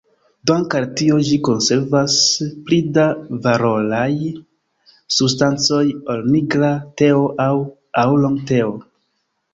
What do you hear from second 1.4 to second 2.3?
konservas